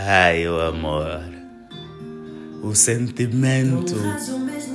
[0.00, 1.20] Ai, o amor.
[2.62, 3.96] O sentimento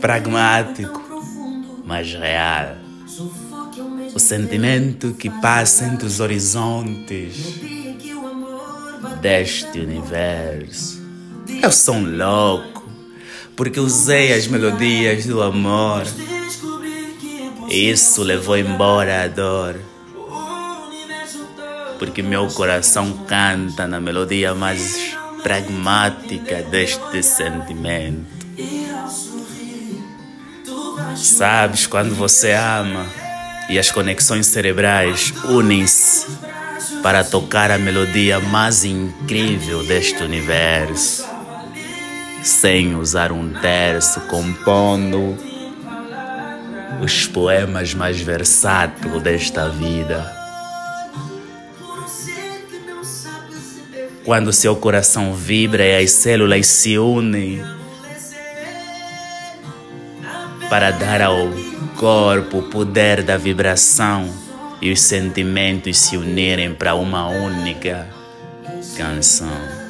[0.02, 1.02] pragmático,
[1.86, 2.76] mas real.
[4.14, 7.62] O sentimento que passa entre os horizontes
[9.22, 11.02] deste universo.
[11.62, 12.84] Eu sou um louco,
[13.56, 16.04] porque usei as melodias do amor.
[17.70, 19.93] Isso levou embora a dor
[22.04, 28.26] porque meu coração canta na melodia mais pragmática deste sentimento.
[31.16, 33.06] Sabes quando você ama
[33.70, 36.28] e as conexões cerebrais unem-se
[37.02, 41.26] para tocar a melodia mais incrível deste universo,
[42.44, 45.38] sem usar um terço, compondo
[47.02, 50.43] os poemas mais versáteis desta vida.
[54.26, 57.62] Quando seu coração vibra e as células se unem
[60.70, 61.50] para dar ao
[61.98, 64.34] corpo o poder da vibração
[64.82, 68.08] e os sentimentos se unirem para uma única
[68.96, 69.84] canção.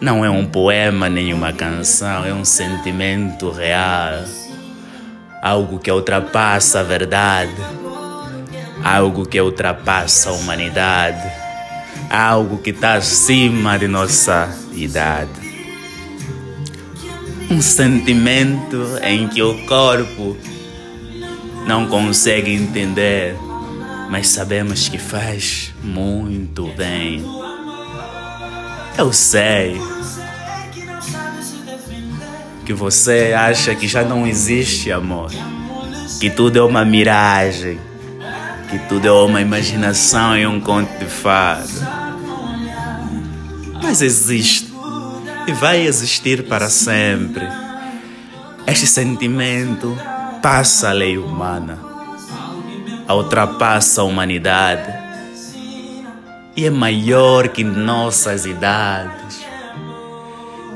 [0.00, 4.24] Não é um poema nem uma canção, é um sentimento real,
[5.40, 7.54] algo que ultrapassa a verdade
[8.82, 11.30] algo que ultrapassa a humanidade,
[12.10, 15.46] algo que está acima de nossa idade.
[17.50, 20.36] Um sentimento em que o corpo
[21.66, 23.36] não consegue entender,
[24.10, 27.24] mas sabemos que faz muito bem.
[28.98, 29.80] Eu sei
[32.64, 35.30] que você acha que já não existe amor,
[36.18, 37.78] que tudo é uma miragem
[38.68, 41.66] que tudo é uma imaginação e um conto de fada.
[43.82, 44.72] Mas existe
[45.46, 47.46] e vai existir para sempre.
[48.66, 49.96] Este sentimento
[50.42, 51.78] passa a lei humana,
[53.08, 54.92] ultrapassa a humanidade
[56.56, 59.46] e é maior que nossas idades.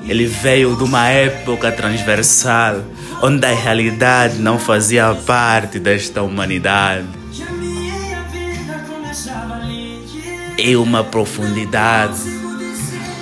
[0.06, 2.82] Ele veio de uma época transversal
[3.22, 7.19] onde a realidade não fazia parte desta humanidade
[10.62, 12.20] é uma profundidade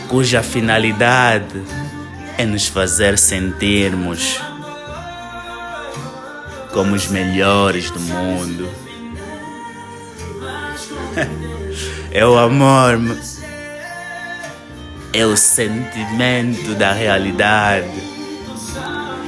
[0.09, 1.63] cuja finalidade
[2.37, 4.41] é nos fazer sentirmos
[6.73, 8.69] como os melhores do mundo.
[12.11, 12.99] É o amor,
[15.13, 18.03] é o sentimento da realidade.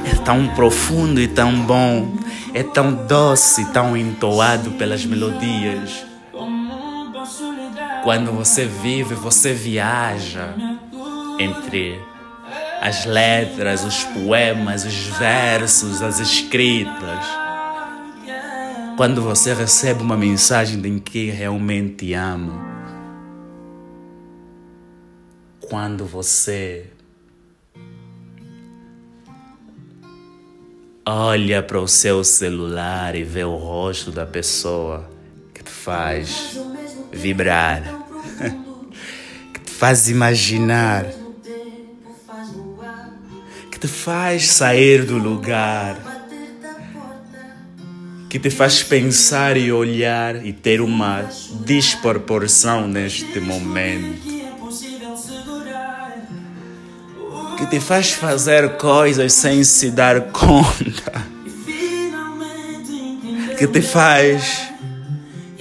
[0.03, 2.17] É tão profundo e tão bom,
[2.55, 6.10] é tão doce e tão entoado pelas melodias
[8.03, 10.55] quando você vive, você viaja
[11.39, 11.99] entre
[12.81, 17.25] as letras, os poemas, os versos, as escritas.
[18.97, 22.69] Quando você recebe uma mensagem de quem realmente ama.
[25.59, 26.87] Quando você
[31.05, 35.09] olha para o seu celular e vê o rosto da pessoa
[35.53, 36.59] que te faz
[37.11, 37.83] vibrar,
[39.53, 41.05] que te faz imaginar,
[43.69, 45.97] que te faz sair do lugar,
[48.29, 51.29] que te faz pensar e olhar e ter uma
[51.65, 54.41] desproporção neste momento.
[57.57, 61.27] Que te faz fazer coisas sem se dar conta.
[63.57, 64.70] Que te faz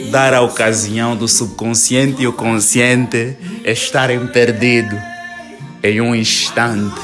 [0.08, 4.98] dar a ocasião do subconsciente e o consciente estarem perdidos
[5.82, 7.00] em um instante.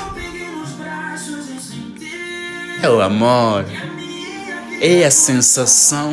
[2.83, 3.65] É o amor,
[4.81, 6.13] é a sensação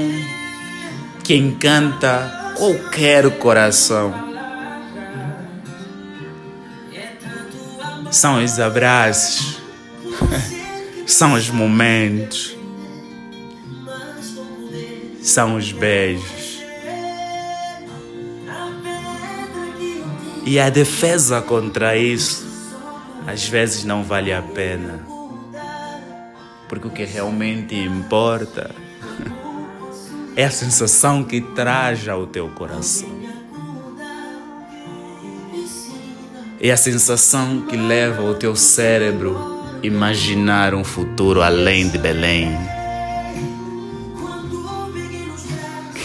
[1.24, 4.14] que encanta qualquer coração.
[8.12, 9.58] São os abraços,
[11.08, 12.56] são os momentos,
[15.22, 16.43] são os beijos.
[20.46, 22.46] E a defesa contra isso,
[23.26, 25.00] às vezes não vale a pena.
[26.68, 28.72] Porque o que realmente importa
[30.36, 33.08] é a sensação que traz ao teu coração.
[36.60, 39.38] É a sensação que leva o teu cérebro
[39.82, 42.52] a imaginar um futuro além de Belém.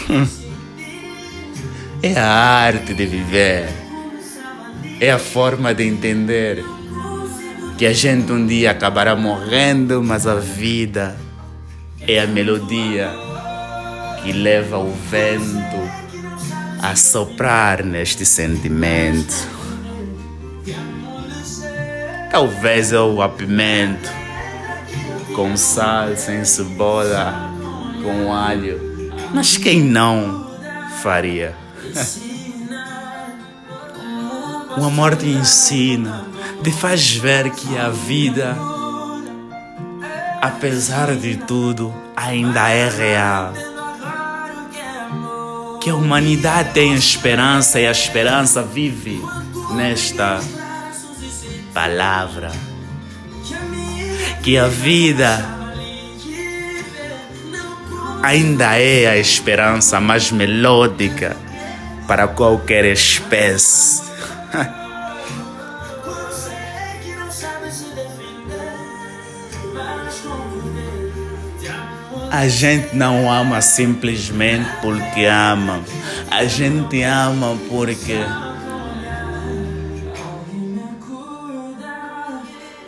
[2.00, 3.87] É a arte de viver
[5.00, 6.64] é a forma de entender
[7.76, 11.16] que a gente um dia acabará morrendo, mas a vida
[12.00, 13.08] é a melodia
[14.22, 15.76] que leva o vento
[16.82, 19.34] a soprar neste sentimento.
[22.30, 24.10] Talvez eu apimento
[25.34, 27.52] com sal, sem cebola,
[28.02, 28.80] com alho,
[29.32, 30.50] mas quem não
[31.00, 31.54] faria?
[34.78, 36.24] O amor te ensina,
[36.62, 38.56] te faz ver que a vida,
[40.40, 43.52] apesar de tudo, ainda é real.
[45.80, 49.20] Que a humanidade tem esperança e a esperança vive
[49.72, 50.38] nesta
[51.74, 52.52] palavra.
[54.44, 55.44] Que a vida
[58.22, 61.36] ainda é a esperança mais melódica
[62.06, 64.07] para qualquer espécie.
[72.30, 75.82] A gente não ama simplesmente porque ama.
[76.30, 78.18] A gente ama porque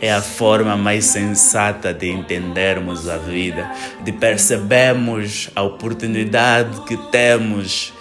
[0.00, 3.70] é a forma mais sensata de entendermos a vida,
[4.02, 7.92] de percebermos a oportunidade que temos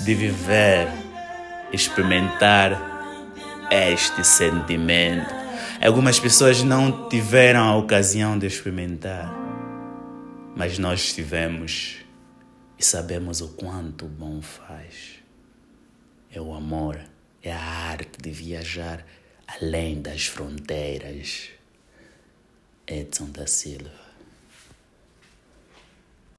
[0.00, 0.88] de viver,
[1.72, 2.94] experimentar
[3.70, 5.43] este sentimento.
[5.84, 9.44] Algumas pessoas não tiveram a ocasião de experimentar
[10.56, 11.96] mas nós tivemos
[12.78, 15.16] e sabemos o quanto bom faz.
[16.30, 17.00] É o amor,
[17.42, 19.04] é a arte de viajar
[19.46, 21.50] além das fronteiras.
[22.86, 24.03] Edson da Silva.